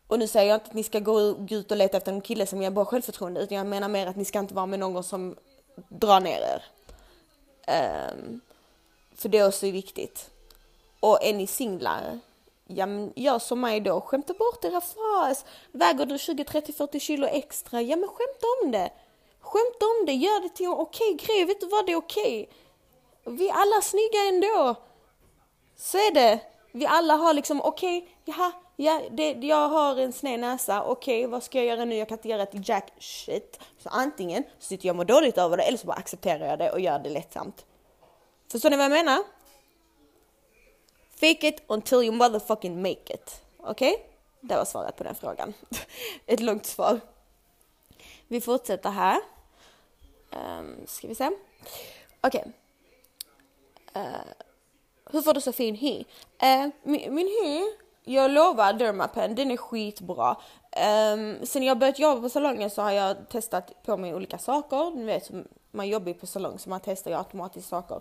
och 0.08 0.18
nu 0.18 0.26
säger 0.26 0.48
jag 0.48 0.56
inte 0.56 0.66
att 0.66 0.74
ni 0.74 0.82
ska 0.82 1.00
gå, 1.00 1.20
ut 1.50 1.70
och 1.70 1.76
leta 1.76 1.96
efter 1.96 2.12
en 2.12 2.20
kille 2.20 2.46
som 2.46 2.62
ger 2.62 2.70
bra 2.70 2.84
självförtroende 2.84 3.40
utan 3.40 3.58
jag 3.58 3.66
menar 3.66 3.88
mer 3.88 4.06
att 4.06 4.16
ni 4.16 4.24
ska 4.24 4.38
inte 4.38 4.54
vara 4.54 4.66
med 4.66 4.78
någon 4.78 5.04
som 5.04 5.36
drar 5.88 6.20
ner 6.20 6.40
er. 6.40 6.62
Um, 8.16 8.40
för 9.16 9.28
det 9.28 9.38
är 9.38 9.48
också 9.48 9.70
viktigt. 9.70 10.30
Och 11.00 11.24
är 11.24 11.34
ni 11.34 11.46
singlar, 11.46 12.18
ja 12.66 12.86
men 12.86 13.12
gör 13.16 13.38
som 13.38 13.60
mig 13.60 13.80
då, 13.80 14.00
skämta 14.00 14.32
bort 14.32 14.64
era 14.64 14.80
fas. 14.80 15.44
Väger 15.72 16.06
du 16.06 16.18
20, 16.18 16.44
30, 16.44 16.72
40 16.72 17.00
kilo 17.00 17.26
extra, 17.26 17.82
ja 17.82 17.96
men 17.96 18.08
skämta 18.08 18.46
om 18.62 18.70
det. 18.70 18.90
Skämta 19.44 19.86
om 19.86 20.06
det, 20.06 20.12
gör 20.12 20.40
det 20.40 20.48
till 20.48 20.66
en 20.66 20.72
okej 20.72 21.14
okay 21.14 21.26
grej, 21.26 21.44
vet 21.44 21.60
du 21.60 21.66
vad 21.66 21.86
det 21.86 21.92
är 21.92 21.96
okej? 21.96 22.48
Okay. 23.22 23.36
Vi 23.36 23.48
är 23.48 23.52
alla 23.52 23.80
snygga 23.82 24.20
ändå. 24.28 24.74
Så 25.76 25.98
är 25.98 26.14
det. 26.14 26.40
Vi 26.72 26.86
alla 26.86 27.14
har 27.14 27.34
liksom 27.34 27.60
okej, 27.60 27.98
okay, 27.98 28.08
jaha, 28.24 28.52
ja, 28.76 29.02
det, 29.10 29.32
jag 29.32 29.68
har 29.68 29.96
en 29.96 30.12
sned 30.12 30.40
näsa, 30.40 30.84
okej 30.84 31.18
okay, 31.20 31.30
vad 31.30 31.42
ska 31.42 31.58
jag 31.58 31.66
göra 31.66 31.84
nu? 31.84 31.96
Jag 31.96 32.08
kan 32.08 32.18
inte 32.18 32.28
göra 32.28 32.42
ett 32.42 32.68
jack 32.68 32.92
shit. 32.98 33.60
Så 33.78 33.88
antingen 33.88 34.44
så 34.58 34.66
sitter 34.66 34.86
jag 34.86 34.92
och 34.92 34.96
mår 34.96 35.04
dåligt 35.04 35.38
över 35.38 35.56
det 35.56 35.62
eller 35.62 35.78
så 35.78 35.86
bara 35.86 35.96
accepterar 35.96 36.46
jag 36.46 36.58
det 36.58 36.70
och 36.70 36.80
gör 36.80 36.98
det 36.98 37.10
lättsamt. 37.10 37.64
Förstår 38.52 38.70
ni 38.70 38.76
vad 38.76 38.84
jag 38.84 38.90
menar? 38.90 39.18
Fake 41.10 41.48
it 41.48 41.62
until 41.66 41.98
you 42.02 42.12
motherfucking 42.12 42.82
make 42.82 43.14
it. 43.14 43.42
Okej? 43.58 43.92
Okay? 43.92 44.04
Det 44.40 44.56
var 44.56 44.64
svaret 44.64 44.96
på 44.96 45.04
den 45.04 45.14
frågan. 45.14 45.54
Ett 46.26 46.40
långt 46.40 46.66
svar. 46.66 47.00
Vi 48.28 48.40
fortsätter 48.40 48.90
här. 48.90 49.20
Um, 50.34 50.86
ska 50.86 51.08
vi 51.08 51.14
se. 51.14 51.30
Okej. 52.20 52.44
Okay. 53.92 54.02
Uh, 54.02 54.18
hur 55.10 55.22
får 55.22 55.34
du 55.34 55.40
så 55.40 55.52
fin 55.52 55.74
hy? 55.74 56.04
Eh, 56.38 56.64
uh, 56.64 56.70
min, 56.82 57.14
min 57.14 57.26
hy 57.26 57.62
jag 58.04 58.30
lovar 58.30 58.72
Dermapen, 58.72 59.34
den 59.34 59.50
är 59.50 59.56
skitbra. 59.56 60.36
Um, 61.14 61.46
sen 61.46 61.62
jag 61.62 61.78
börjat 61.78 61.98
jobba 61.98 62.20
på 62.20 62.28
salongen 62.28 62.70
så 62.70 62.82
har 62.82 62.90
jag 62.90 63.28
testat 63.28 63.82
på 63.82 63.96
mig 63.96 64.14
olika 64.14 64.38
saker. 64.38 64.90
Ni 64.96 65.04
vet, 65.04 65.30
man 65.70 65.88
jobbar 65.88 66.08
ju 66.08 66.14
på 66.14 66.26
salong 66.26 66.58
så 66.58 66.70
man 66.70 66.80
testar 66.84 67.10
ju 67.10 67.16
automatiskt 67.16 67.68
saker. 67.68 68.00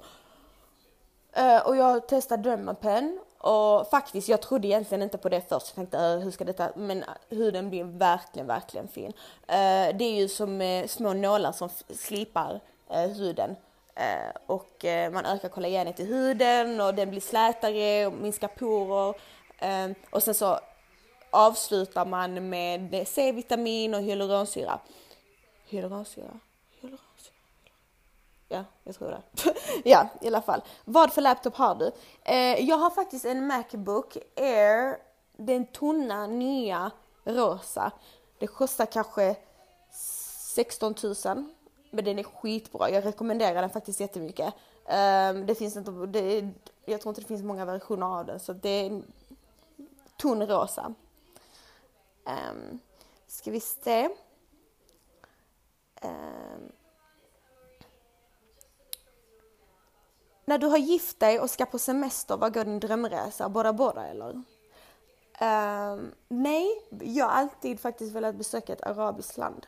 Uh, 1.37 1.67
och 1.67 1.77
jag 1.77 2.07
testade 2.07 2.49
Dermapen 2.49 3.19
och 3.37 3.89
faktiskt, 3.89 4.29
jag 4.29 4.41
trodde 4.41 4.67
egentligen 4.67 5.01
inte 5.01 5.17
på 5.17 5.29
det 5.29 5.41
först. 5.49 5.67
Jag 5.67 5.75
tänkte, 5.75 5.97
eh, 5.97 6.19
hur 6.19 6.31
ska 6.31 6.43
detta, 6.43 6.69
men 6.75 7.03
eh, 7.03 7.09
huden 7.29 7.69
blir 7.69 7.83
verkligen, 7.83 8.47
verkligen 8.47 8.87
fin. 8.87 9.13
Uh, 9.41 9.97
det 9.97 10.03
är 10.03 10.15
ju 10.15 10.27
som 10.27 10.61
uh, 10.61 10.87
små 10.87 11.13
nålar 11.13 11.51
som 11.51 11.69
slipar 11.89 12.59
huden. 13.17 13.55
och 14.45 14.85
man 15.11 15.25
ökar 15.25 15.49
kollagenet 15.49 15.99
i 15.99 16.05
huden 16.05 16.81
och 16.81 16.95
den 16.95 17.09
blir 17.09 17.21
slätare 17.21 18.07
och 18.07 18.13
minskar 18.13 18.47
porer. 18.47 19.15
Och 20.11 20.23
sen 20.23 20.33
så 20.33 20.59
avslutar 21.31 22.05
man 22.05 22.49
med 22.49 23.07
C-vitamin 23.07 23.93
och 23.93 24.01
hyaluronsyra. 24.01 24.79
Hyaluronsyra? 25.65 26.39
Ja, 28.53 28.63
jag 28.83 28.95
tror 28.95 29.09
det. 29.09 29.21
ja, 29.89 30.07
i 30.21 30.27
alla 30.27 30.41
fall. 30.41 30.61
Vad 30.85 31.13
för 31.13 31.21
laptop 31.21 31.55
har 31.55 31.75
du? 31.75 31.91
Eh, 32.23 32.69
jag 32.69 32.77
har 32.77 32.89
faktiskt 32.89 33.25
en 33.25 33.47
Macbook 33.47 34.17
Air, 34.35 34.97
den 35.37 35.65
tunna, 35.65 36.27
nya, 36.27 36.91
rosa. 37.23 37.91
Det 38.39 38.47
kostar 38.47 38.85
kanske 38.85 39.35
16 39.91 40.95
000. 41.03 41.15
Men 41.91 42.05
den 42.05 42.19
är 42.19 42.23
skitbra, 42.23 42.89
jag 42.89 43.05
rekommenderar 43.05 43.61
den 43.61 43.69
faktiskt 43.69 43.99
jättemycket. 43.99 44.53
Eh, 44.85 45.33
det 45.33 45.55
finns 45.57 45.77
inte, 45.77 45.91
det, 45.91 46.49
jag 46.85 47.01
tror 47.01 47.11
inte 47.11 47.21
det 47.21 47.27
finns 47.27 47.43
många 47.43 47.65
versioner 47.65 48.19
av 48.19 48.25
den 48.25 48.39
så 48.39 48.53
det 48.53 48.69
är 48.69 49.01
tunn 50.17 50.47
rosa. 50.47 50.93
Eh, 52.25 52.77
ska 53.27 53.51
vi 53.51 53.59
se. 53.59 54.09
Eh, 56.01 56.57
när 60.45 60.57
du 60.57 60.67
har 60.67 60.77
gift 60.77 61.19
dig 61.19 61.39
och 61.39 61.49
ska 61.49 61.65
på 61.65 61.79
semester, 61.79 62.37
vad 62.37 62.53
går 62.53 62.65
din 62.65 62.79
drömresa? 62.79 63.49
Bora 63.49 63.73
Bora 63.73 64.07
eller? 64.07 64.33
Uh, 65.41 66.03
nej, 66.27 66.81
jag 67.01 67.25
har 67.25 67.31
alltid 67.31 67.79
faktiskt 67.79 68.15
velat 68.15 68.35
besöka 68.35 68.73
ett 68.73 68.83
arabiskt 68.83 69.37
land. 69.37 69.67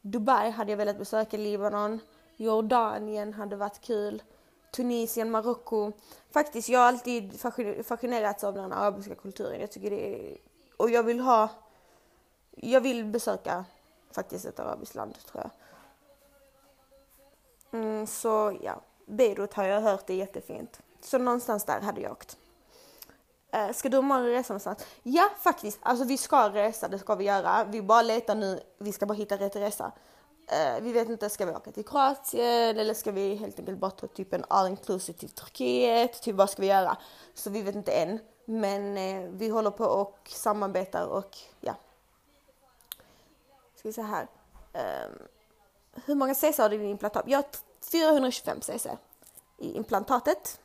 Dubai 0.00 0.50
hade 0.50 0.72
jag 0.72 0.76
velat 0.76 0.98
besöka, 0.98 1.36
Libanon, 1.36 2.00
Jordanien 2.36 3.34
hade 3.34 3.56
varit 3.56 3.80
kul, 3.80 4.22
Tunisien, 4.70 5.30
Marocko. 5.30 5.92
Faktiskt, 6.30 6.68
jag 6.68 6.80
har 6.80 6.86
alltid 6.86 7.40
fascinerats 7.84 8.44
av 8.44 8.54
den 8.54 8.72
arabiska 8.72 9.14
kulturen. 9.14 9.60
Jag 9.60 9.70
tycker 9.70 9.90
det 9.90 10.30
är... 10.30 10.38
Och 10.76 10.90
jag 10.90 11.02
vill 11.02 11.20
ha... 11.20 11.48
Jag 12.50 12.80
vill 12.80 13.04
besöka 13.04 13.64
faktiskt 14.12 14.44
ett 14.44 14.60
arabiskt 14.60 14.94
land, 14.94 15.14
tror 15.14 15.44
jag. 15.44 15.50
Mm, 17.80 18.06
så 18.06 18.58
ja, 18.62 18.80
Beirut 19.10 19.54
har 19.54 19.64
jag 19.64 19.80
hört 19.80 20.10
är 20.10 20.14
jättefint. 20.14 20.80
Så 21.00 21.18
någonstans 21.18 21.64
där 21.64 21.80
hade 21.80 22.00
jag 22.00 22.12
åkt. 22.12 22.36
Eh, 23.52 23.72
ska 23.72 23.88
du 23.88 23.96
och 23.96 24.04
Mario 24.04 24.32
resa 24.32 24.52
någonstans? 24.52 24.86
Ja, 25.02 25.30
faktiskt. 25.40 25.78
Alltså 25.82 26.04
vi 26.04 26.16
ska 26.16 26.50
resa, 26.50 26.88
det 26.88 26.98
ska 26.98 27.14
vi 27.14 27.24
göra. 27.24 27.64
Vi 27.64 27.82
bara 27.82 28.02
letar 28.02 28.34
nu, 28.34 28.60
vi 28.78 28.92
ska 28.92 29.06
bara 29.06 29.14
hitta 29.14 29.36
rätt 29.36 29.56
resa. 29.56 29.92
Eh, 30.46 30.82
vi 30.82 30.92
vet 30.92 31.08
inte, 31.08 31.30
ska 31.30 31.46
vi 31.46 31.52
åka 31.52 31.72
till 31.72 31.84
Kroatien 31.84 32.78
eller 32.78 32.94
ska 32.94 33.12
vi 33.12 33.34
helt 33.34 33.58
enkelt 33.58 33.78
bara 33.78 33.90
ta 33.90 34.06
typ 34.06 34.32
en 34.32 34.44
all 34.48 34.66
inclusive 34.66 35.18
till 35.18 35.30
Turkiet? 35.30 36.22
Typ 36.22 36.36
vad 36.36 36.50
ska 36.50 36.62
vi 36.62 36.68
göra? 36.68 36.96
Så 37.34 37.50
vi 37.50 37.62
vet 37.62 37.74
inte 37.74 37.92
än. 37.92 38.18
Men 38.44 38.96
eh, 38.96 39.30
vi 39.30 39.48
håller 39.48 39.70
på 39.70 39.84
och 39.84 40.18
samarbetar 40.28 41.06
och 41.06 41.36
ja. 41.60 41.74
Ska 43.74 43.88
vi 43.88 43.92
se 43.92 44.02
här. 44.02 44.26
Um, 44.72 45.18
hur 46.04 46.14
många 46.14 46.34
cc 46.34 46.62
har 46.62 46.68
du 46.68 46.76
i 46.76 46.78
din 46.78 46.88
implantat? 46.88 47.24
Jag 47.26 47.38
har 47.38 47.44
425 47.80 48.60
cc 48.60 48.96
i 49.58 49.76
implantatet. 49.76 50.60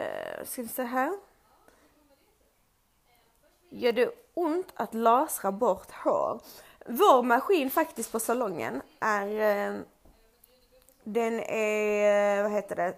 Uh, 0.00 0.44
ska 0.44 0.62
vi 0.62 0.68
se 0.68 0.82
här. 0.82 1.18
Gör 3.68 3.92
det 3.92 4.10
ont 4.34 4.72
att 4.74 4.94
lasra 4.94 5.52
bort 5.52 5.90
hår? 5.90 6.40
Vår 6.86 7.22
maskin 7.22 7.70
faktiskt 7.70 8.12
på 8.12 8.20
salongen 8.20 8.82
är 9.00 9.26
uh, 9.70 9.80
den 11.04 11.40
är, 11.40 12.42
vad 12.42 12.52
heter 12.52 12.76
det, 12.76 12.96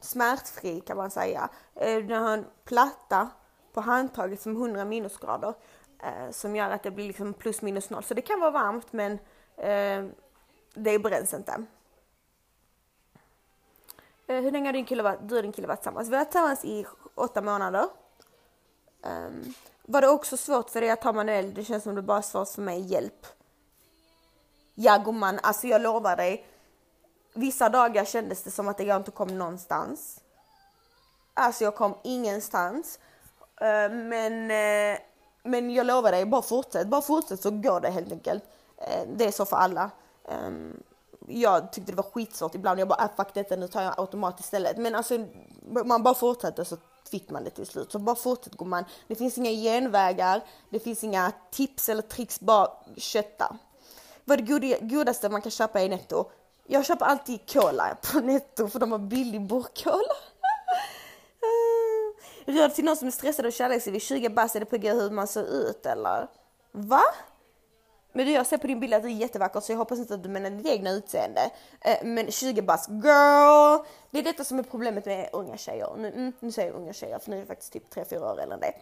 smärtfri 0.00 0.80
kan 0.80 0.96
man 0.96 1.10
säga. 1.10 1.48
Eh, 1.74 2.04
den 2.04 2.22
har 2.22 2.32
en 2.32 2.46
platta 2.64 3.28
på 3.72 3.80
handtaget 3.80 4.40
som 4.40 4.56
100 4.56 4.84
minusgrader 4.84 5.54
som 6.30 6.56
gör 6.56 6.70
att 6.70 6.82
det 6.82 6.90
blir 6.90 7.06
liksom 7.06 7.34
plus 7.34 7.62
minus 7.62 7.90
noll. 7.90 8.02
Så 8.02 8.14
det 8.14 8.22
kan 8.22 8.40
vara 8.40 8.50
varmt 8.50 8.92
men 8.92 9.18
det 10.74 10.98
bränns 10.98 11.34
inte. 11.34 11.66
Eh, 14.32 14.42
hur 14.42 14.50
länge 14.50 14.68
har 14.68 14.72
din 14.72 14.84
kille 14.84 15.02
varit, 15.02 15.28
du 15.28 15.36
och 15.36 15.42
din 15.42 15.52
kille 15.52 15.68
varit 15.68 15.80
tillsammans? 15.80 16.08
Vi 16.08 16.12
har 16.12 16.20
varit 16.20 16.30
tillsammans 16.30 16.64
i 16.64 16.86
åtta 17.14 17.42
månader. 17.42 17.86
Um, 19.02 19.54
var 19.82 20.00
det 20.00 20.08
också 20.08 20.36
svårt 20.36 20.70
för 20.70 20.80
dig 20.80 20.90
att 20.90 21.00
ta 21.00 21.12
manuell? 21.12 21.54
Det 21.54 21.64
känns 21.64 21.82
som 21.82 21.94
det 21.94 22.02
bara 22.02 22.18
är 22.18 22.22
svårt 22.22 22.48
för 22.48 22.62
mig. 22.62 22.80
Hjälp. 22.80 23.26
Ja 24.74 24.98
gumman, 25.04 25.38
alltså 25.42 25.66
jag 25.66 25.82
lovar 25.82 26.16
dig. 26.16 26.46
Vissa 27.34 27.68
dagar 27.68 28.04
kändes 28.04 28.42
det 28.42 28.50
som 28.50 28.68
att 28.68 28.80
jag 28.80 28.96
inte 28.96 29.10
kom 29.10 29.38
någonstans. 29.38 30.20
Alltså 31.34 31.64
jag 31.64 31.76
kom 31.76 31.94
ingenstans. 32.04 32.98
Uh, 33.62 33.94
men, 33.94 34.50
uh, 34.50 34.98
men 35.42 35.70
jag 35.70 35.86
lovar 35.86 36.12
dig, 36.12 36.26
bara 36.26 36.42
fortsätt. 36.42 36.88
Bara 36.88 37.02
fortsätt 37.02 37.40
så 37.40 37.50
går 37.50 37.80
det 37.80 37.90
helt 37.90 38.12
enkelt. 38.12 38.44
Uh, 38.78 39.14
det 39.16 39.24
är 39.24 39.30
så 39.30 39.44
för 39.44 39.56
alla. 39.56 39.90
Um, 40.24 40.82
jag 41.28 41.72
tyckte 41.72 41.92
det 41.92 41.96
var 41.96 42.10
skitsvårt 42.10 42.54
ibland. 42.54 42.80
Jag 42.80 42.88
bara, 42.88 43.04
ah, 43.04 43.08
fuck 43.16 43.34
detta, 43.34 43.56
nu 43.56 43.68
tar 43.68 43.82
jag 43.82 43.94
automatiskt 44.00 44.46
istället. 44.46 44.76
Men 44.76 44.94
alltså, 44.94 45.26
man 45.84 46.02
bara 46.02 46.14
fortsätter 46.14 46.64
så 46.64 46.76
fick 47.10 47.30
man 47.30 47.44
det 47.44 47.50
till 47.50 47.66
slut. 47.66 47.92
Så 47.92 47.98
bara 47.98 48.16
fortsätt 48.16 48.54
gumman. 48.54 48.84
Det 49.08 49.14
finns 49.14 49.38
inga 49.38 49.50
genvägar, 49.50 50.44
det 50.70 50.78
finns 50.78 51.04
inga 51.04 51.32
tips 51.50 51.88
eller 51.88 52.02
tricks, 52.02 52.40
bara 52.40 52.68
kötta. 52.96 53.56
Vad 54.24 54.50
är 54.50 54.60
det 54.60 54.78
godaste 54.80 55.28
man 55.28 55.42
kan 55.42 55.50
köpa 55.50 55.82
i 55.82 55.88
Netto? 55.88 56.30
Jag 56.66 56.86
köper 56.86 57.06
alltid 57.06 57.52
cola 57.52 57.96
på 58.12 58.20
Netto 58.20 58.68
för 58.68 58.78
de 58.78 58.92
har 58.92 58.98
billig 58.98 59.46
burkcola. 59.46 60.14
Råd 62.46 62.74
till 62.74 62.84
någon 62.84 62.96
som 62.96 63.08
är 63.08 63.12
stressad 63.12 63.46
och 63.46 63.52
kärleksfull 63.52 63.92
vid 63.92 64.02
20 64.02 64.28
bast 64.28 64.56
är 64.56 64.60
det 64.60 64.66
på 64.66 64.76
hur 64.76 65.10
man 65.10 65.26
ser 65.26 65.42
ut 65.42 65.86
eller? 65.86 66.28
Va? 66.72 67.02
Men 68.12 68.26
du, 68.26 68.32
jag 68.32 68.46
ser 68.46 68.58
på 68.58 68.66
din 68.66 68.80
bild 68.80 68.94
att 68.94 69.02
du 69.02 69.08
är 69.08 69.12
jättevacker 69.12 69.60
så 69.60 69.72
jag 69.72 69.78
hoppas 69.78 69.98
inte 69.98 70.14
att 70.14 70.22
du 70.22 70.28
menar 70.28 70.50
ditt 70.50 70.66
egna 70.66 70.90
utseende. 70.90 71.50
Eh, 71.80 72.04
men 72.04 72.30
20 72.30 72.62
bast, 72.62 72.88
girl! 72.88 73.84
Det 74.10 74.18
är 74.18 74.22
detta 74.22 74.44
som 74.44 74.58
är 74.58 74.62
problemet 74.62 75.06
med 75.06 75.28
unga 75.32 75.56
tjejer. 75.56 75.94
Nu, 75.96 76.08
mm, 76.08 76.32
nu 76.40 76.52
säger 76.52 76.68
jag 76.68 76.80
unga 76.80 76.92
tjejer 76.92 77.18
för 77.18 77.30
nu 77.30 77.36
är 77.36 77.40
jag 77.40 77.48
faktiskt 77.48 77.72
typ 77.72 77.94
3-4 77.94 78.18
år 78.18 78.40
äldre 78.40 78.54
än 78.54 78.60
det. 78.60 78.74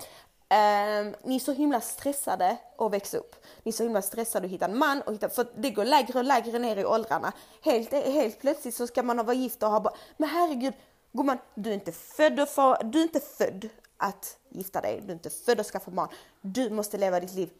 Um, 0.52 1.14
ni 1.24 1.36
är 1.36 1.38
så 1.40 1.52
himla 1.52 1.80
stressade 1.80 2.56
att 2.78 2.92
växa 2.92 3.18
upp. 3.18 3.36
Ni 3.62 3.68
är 3.68 3.72
så 3.72 3.82
himla 3.82 4.02
stressade 4.02 4.46
att 4.46 4.52
hitta 4.52 4.64
en 4.64 4.78
man 4.78 5.02
och 5.02 5.14
hitta, 5.14 5.28
för 5.28 5.46
det 5.56 5.70
går 5.70 5.84
lägre 5.84 6.18
och 6.18 6.24
lägre 6.24 6.58
ner 6.58 6.76
i 6.76 6.84
åldrarna. 6.84 7.32
Helt, 7.62 7.92
helt 7.92 8.40
plötsligt 8.40 8.74
så 8.74 8.86
ska 8.86 9.02
man 9.02 9.16
vara 9.16 9.34
gift 9.34 9.62
och 9.62 9.70
ha 9.70 9.80
barn. 9.80 9.94
Men 10.16 10.28
herregud, 10.28 10.74
gumman, 11.12 11.38
du 11.54 11.70
är 11.70 11.74
inte 11.74 11.92
född 11.92 12.48
för, 12.48 12.84
du 12.84 12.98
är 12.98 13.02
inte 13.02 13.20
född 13.20 13.68
att 13.96 14.38
gifta 14.48 14.80
dig. 14.80 15.00
Du 15.00 15.08
är 15.08 15.12
inte 15.12 15.30
född 15.30 15.60
att 15.60 15.66
skaffa 15.66 15.90
barn. 15.90 16.08
Du 16.40 16.70
måste 16.70 16.98
leva 16.98 17.20
ditt 17.20 17.34
liv 17.34 17.50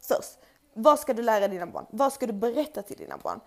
först. 0.00 0.38
Vad 0.74 0.98
ska 0.98 1.14
du 1.14 1.22
lära 1.22 1.48
dina 1.48 1.66
barn? 1.66 1.86
Vad 1.90 2.12
ska 2.12 2.26
du 2.26 2.32
berätta 2.32 2.82
till 2.82 2.96
dina 2.96 3.16
barn? 3.16 3.40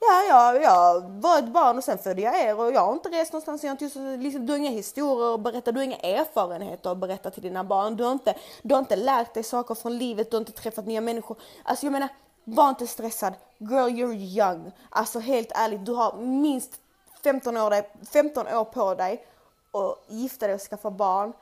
Ja, 0.00 0.22
ja, 0.28 0.56
jag 0.56 1.00
var 1.00 1.38
ett 1.38 1.52
barn 1.52 1.78
och 1.78 1.84
sen 1.84 1.98
födde 1.98 2.22
jag 2.22 2.40
er 2.40 2.60
och 2.60 2.72
jag 2.72 2.80
har 2.80 2.92
inte 2.92 3.08
rest 3.08 3.32
någonstans. 3.32 3.64
Jag 3.64 3.70
har 3.70 3.82
inte, 3.82 4.16
liksom, 4.16 4.46
du 4.46 4.52
har 4.52 4.58
inga 4.58 4.70
historier 4.70 5.34
att 5.34 5.40
berätta, 5.40 5.72
du 5.72 5.78
har 5.78 5.84
inga 5.84 5.96
erfarenheter 5.96 6.90
att 6.90 6.98
berätta 6.98 7.30
till 7.30 7.42
dina 7.42 7.64
barn. 7.64 7.96
Du 7.96 8.04
har, 8.04 8.12
inte, 8.12 8.34
du 8.62 8.74
har 8.74 8.78
inte 8.78 8.96
lärt 8.96 9.34
dig 9.34 9.42
saker 9.42 9.74
från 9.74 9.98
livet, 9.98 10.30
du 10.30 10.36
har 10.36 10.40
inte 10.40 10.52
träffat 10.52 10.86
nya 10.86 11.00
människor. 11.00 11.36
Alltså 11.62 11.86
jag 11.86 11.92
menar, 11.92 12.08
var 12.44 12.68
inte 12.68 12.86
stressad. 12.86 13.32
Girl, 13.58 13.88
you're 13.88 14.14
young. 14.14 14.72
Alltså 14.90 15.18
helt 15.18 15.52
ärligt, 15.54 15.86
du 15.86 15.92
har 15.92 16.16
minst 16.16 16.80
15 17.24 17.56
år, 17.56 18.04
15 18.06 18.46
år 18.46 18.64
på 18.64 18.94
dig 18.94 19.26
att 19.72 20.14
gifta 20.14 20.46
dig 20.46 20.54
och 20.54 20.60
skaffa 20.60 20.90
barn 20.90 21.32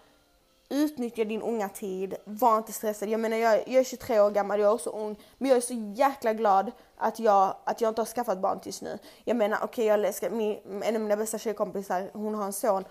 utnyttja 0.69 1.25
din 1.25 1.43
unga 1.43 1.69
tid, 1.69 2.15
var 2.25 2.59
inte 2.59 2.73
stressad. 2.73 3.09
Jag 3.09 3.21
menar 3.21 3.37
jag, 3.37 3.69
jag 3.69 3.81
är 3.81 3.85
23 3.85 4.21
år 4.21 4.31
gammal, 4.31 4.61
jag 4.61 4.69
är 4.69 4.75
också 4.75 4.91
ung, 4.91 5.17
men 5.39 5.49
jag 5.49 5.57
är 5.57 5.61
så 5.61 5.93
jäkla 5.95 6.33
glad 6.33 6.73
att 6.97 7.19
jag, 7.19 7.57
att 7.65 7.81
jag 7.81 7.91
inte 7.91 8.01
har 8.01 8.07
skaffat 8.07 8.39
barn 8.39 8.61
tills 8.61 8.83
nu. 8.83 8.99
Jag 9.25 9.37
menar 9.37 9.57
okej, 9.57 9.67
okay, 9.67 9.85
jag 9.85 10.09
älskar, 10.09 10.31
min, 10.31 10.83
en 10.83 10.97
av 10.97 11.03
mina 11.03 11.17
bästa 11.17 11.39
tjejkompisar, 11.39 12.11
hon 12.13 12.35
har 12.35 12.45
en 12.45 12.53
son 12.53 12.85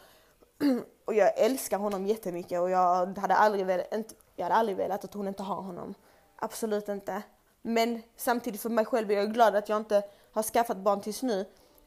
och 1.05 1.13
jag 1.13 1.38
älskar 1.38 1.77
honom 1.77 2.07
jättemycket 2.07 2.62
och 2.62 2.69
jag 2.69 3.17
hade 3.17 3.36
aldrig 3.36 3.65
velat, 3.65 3.93
inte, 3.93 4.15
jag 4.36 4.46
hade 4.46 4.55
aldrig 4.55 4.77
velat 4.77 5.03
att 5.03 5.13
hon 5.13 5.27
inte 5.27 5.43
har 5.43 5.62
honom. 5.62 5.93
Absolut 6.36 6.89
inte. 6.89 7.22
Men 7.62 8.01
samtidigt 8.15 8.62
för 8.62 8.69
mig 8.69 8.86
själv 8.86 9.12
är 9.12 9.15
jag 9.15 9.34
glad 9.34 9.55
att 9.55 9.69
jag 9.69 9.77
inte 9.77 10.03
har 10.31 10.43
skaffat 10.43 10.77
barn 10.77 11.01
tills 11.01 11.24
nu. 11.24 11.46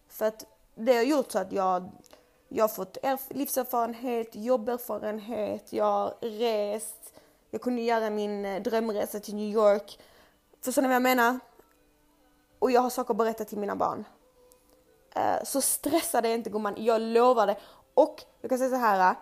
För 0.09 0.27
att 0.27 0.45
det 0.75 0.97
har 0.97 1.03
gjort 1.03 1.33
så 1.33 1.39
att 1.39 1.53
jag 1.53 1.91
jag 2.53 2.65
har 2.65 2.69
fått 2.69 2.99
livserfarenhet, 3.29 4.29
jobberfarenhet, 4.33 5.73
jag 5.73 5.85
har 5.85 6.15
rest, 6.21 7.15
jag 7.51 7.61
kunde 7.61 7.83
göra 7.83 8.11
min 8.11 8.45
eh, 8.45 8.63
drömresa 8.63 9.21
till 9.21 9.35
New 9.35 9.55
York. 9.55 9.99
Förstår 10.65 10.83
ni 10.83 10.89
vad 10.89 10.95
jag 10.95 11.03
menar? 11.03 11.39
Och 12.59 12.71
jag 12.71 12.81
har 12.81 12.91
saker 12.91 13.15
att 13.15 13.19
berätta 13.19 13.45
till 13.45 13.59
mina 13.59 13.77
barn. 13.77 14.05
Eh, 15.15 15.45
så 15.45 15.61
stressa 15.61 16.21
dig 16.21 16.35
inte 16.35 16.51
gumman, 16.51 16.75
jag 16.79 17.01
lovar 17.01 17.47
det. 17.47 17.57
Och 17.95 18.25
jag 18.41 18.49
kan 18.49 18.59
säga 18.59 18.71
så 18.71 18.77
här. 18.77 19.11
Eh, 19.11 19.17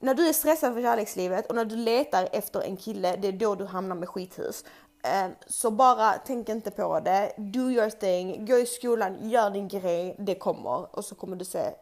när 0.00 0.14
du 0.14 0.28
är 0.28 0.32
stressad 0.32 0.74
för 0.74 0.82
kärlekslivet 0.82 1.46
och 1.46 1.54
när 1.54 1.64
du 1.64 1.76
letar 1.76 2.28
efter 2.32 2.60
en 2.60 2.76
kille, 2.76 3.16
det 3.16 3.28
är 3.28 3.32
då 3.32 3.54
du 3.54 3.64
hamnar 3.64 3.96
med 3.96 4.08
skithus. 4.08 4.64
Så 5.46 5.70
bara 5.70 6.12
tänk 6.12 6.48
inte 6.48 6.70
på 6.70 7.00
det, 7.00 7.32
do 7.36 7.70
your 7.70 7.90
thing, 7.90 8.46
gå 8.46 8.56
i 8.56 8.66
skolan, 8.66 9.30
gör 9.30 9.50
din 9.50 9.68
grej, 9.68 10.16
det 10.18 10.34
kommer 10.34 10.96
och 10.96 11.04
så 11.04 11.14
kommer 11.14 11.36
du 11.36 11.44
se 11.44 11.74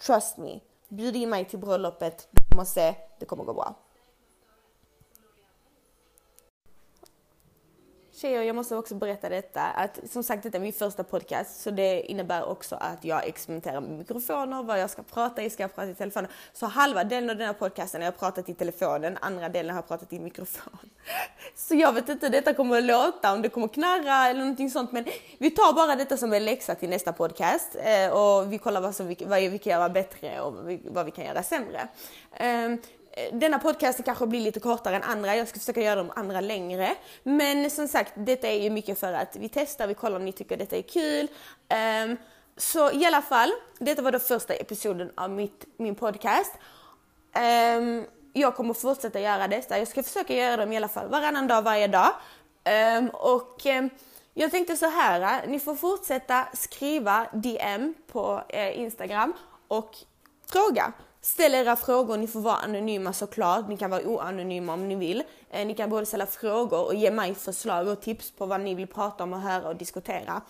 Trust 0.00 0.38
me. 0.38 0.60
Bjud 0.88 1.16
in 1.16 1.30
mig 1.30 1.44
till 1.44 1.58
bröllopet. 1.58 2.28
Du 2.30 2.42
kommer 2.50 2.64
se, 2.64 2.94
det 3.18 3.26
kommer 3.26 3.44
gå 3.44 3.54
bra. 3.54 3.83
Tjejer, 8.24 8.42
jag 8.42 8.56
måste 8.56 8.76
också 8.76 8.94
berätta 8.94 9.28
detta, 9.28 9.62
att 9.62 10.00
som 10.10 10.22
sagt 10.22 10.42
detta 10.42 10.56
är 10.56 10.60
min 10.60 10.72
första 10.72 11.04
podcast, 11.04 11.60
så 11.62 11.70
det 11.70 12.00
innebär 12.00 12.44
också 12.44 12.76
att 12.76 13.04
jag 13.04 13.28
experimenterar 13.28 13.80
med 13.80 13.90
mikrofoner, 13.90 14.62
vad 14.62 14.80
jag 14.80 14.90
ska 14.90 15.02
prata 15.02 15.42
i, 15.42 15.50
ska 15.50 15.62
jag 15.62 15.74
prata 15.74 15.90
i 15.90 15.94
telefonen? 15.94 16.30
Så 16.52 16.66
halva 16.66 17.04
delen 17.04 17.30
av 17.30 17.36
den 17.36 17.46
här 17.46 17.54
podcasten 17.54 18.00
har 18.00 18.06
jag 18.06 18.18
pratat 18.18 18.48
i 18.48 18.54
telefonen, 18.54 19.18
andra 19.20 19.48
delen 19.48 19.70
har 19.70 19.78
jag 19.78 19.88
pratat 19.88 20.12
i 20.12 20.18
mikrofon. 20.18 20.78
Så 21.54 21.74
jag 21.74 21.92
vet 21.92 22.08
inte 22.08 22.26
hur 22.26 22.32
detta 22.32 22.54
kommer 22.54 22.78
att 22.78 22.84
låta, 22.84 23.32
om 23.32 23.42
det 23.42 23.48
kommer 23.48 23.68
knarra 23.68 24.28
eller 24.28 24.40
någonting 24.40 24.70
sånt, 24.70 24.92
men 24.92 25.04
vi 25.38 25.50
tar 25.50 25.72
bara 25.72 25.96
detta 25.96 26.16
som 26.16 26.32
en 26.32 26.44
läxa 26.44 26.74
till 26.74 26.88
nästa 26.88 27.12
podcast 27.12 27.76
eh, 27.76 28.12
och 28.12 28.52
vi 28.52 28.58
kollar 28.58 28.80
vad, 28.80 28.94
som 28.94 29.06
vi, 29.06 29.16
vad 29.26 29.40
vi 29.40 29.58
kan 29.58 29.72
göra 29.72 29.88
bättre 29.88 30.40
och 30.40 30.54
vad 30.84 31.04
vi 31.04 31.10
kan 31.10 31.24
göra 31.24 31.42
sämre. 31.42 31.88
Ehm, 32.32 32.78
Eh, 33.16 33.34
denna 33.34 33.58
podcasten 33.58 34.04
kanske 34.04 34.26
blir 34.26 34.40
lite 34.40 34.60
kortare 34.60 34.96
än 34.96 35.02
andra, 35.02 35.36
jag 35.36 35.48
ska 35.48 35.58
försöka 35.58 35.80
göra 35.80 35.96
de 35.96 36.12
andra 36.16 36.40
längre. 36.40 36.94
Men 37.22 37.70
som 37.70 37.88
sagt, 37.88 38.12
detta 38.16 38.48
är 38.48 38.62
ju 38.62 38.70
mycket 38.70 39.00
för 39.00 39.12
att 39.12 39.36
vi 39.36 39.48
testar, 39.48 39.86
vi 39.86 39.94
kollar 39.94 40.16
om 40.16 40.24
ni 40.24 40.32
tycker 40.32 40.56
detta 40.56 40.76
är 40.76 40.82
kul. 40.82 41.28
Um, 42.08 42.16
så 42.56 42.92
i 42.92 43.06
alla 43.06 43.22
fall, 43.22 43.52
detta 43.78 44.02
var 44.02 44.12
då 44.12 44.18
första 44.18 44.54
episoden 44.54 45.10
av 45.14 45.30
mitt, 45.30 45.64
min 45.76 45.94
podcast. 45.94 46.52
Um, 47.78 48.06
jag 48.32 48.56
kommer 48.56 48.74
fortsätta 48.74 49.20
göra 49.20 49.48
detta, 49.48 49.78
jag 49.78 49.88
ska 49.88 50.02
försöka 50.02 50.34
göra 50.34 50.56
dem 50.56 50.72
i 50.72 50.76
alla 50.76 50.88
fall 50.88 51.08
varannan 51.08 51.46
dag 51.46 51.62
varje 51.62 51.86
dag. 51.86 52.10
Um, 52.98 53.08
och 53.08 53.66
jag 54.34 54.50
tänkte 54.50 54.76
så 54.76 54.86
här, 54.86 55.42
eh, 55.44 55.50
ni 55.50 55.60
får 55.60 55.74
fortsätta 55.74 56.46
skriva 56.52 57.26
DM 57.32 57.94
på 58.12 58.42
eh, 58.48 58.80
Instagram 58.80 59.32
och 59.68 59.96
fråga. 60.52 60.92
Ställ 61.24 61.54
era 61.54 61.76
frågor, 61.76 62.16
ni 62.16 62.26
får 62.26 62.40
vara 62.40 62.56
anonyma 62.56 63.12
såklart, 63.12 63.68
ni 63.68 63.76
kan 63.76 63.90
vara 63.90 64.02
oanonyma 64.02 64.72
om 64.72 64.88
ni 64.88 64.94
vill. 64.94 65.22
Eh, 65.50 65.66
ni 65.66 65.74
kan 65.74 65.90
både 65.90 66.06
ställa 66.06 66.26
frågor 66.26 66.86
och 66.86 66.94
ge 66.94 67.10
mig 67.10 67.34
förslag 67.34 67.88
och 67.88 68.00
tips 68.00 68.30
på 68.30 68.46
vad 68.46 68.60
ni 68.60 68.74
vill 68.74 68.86
prata 68.86 69.24
om 69.24 69.32
och 69.32 69.40
höra 69.40 69.68
och 69.68 69.76
diskutera. 69.76 70.42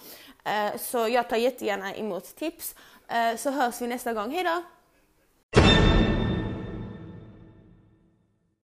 Eh, 0.45 0.79
så 0.79 1.09
jag 1.09 1.29
tar 1.29 1.37
jättegärna 1.37 1.95
emot 1.95 2.37
tips. 2.37 2.75
Eh, 3.09 3.37
så 3.37 3.51
hörs 3.51 3.81
vi 3.81 3.87
nästa 3.87 4.13
gång, 4.13 4.31
hejdå! 4.31 4.63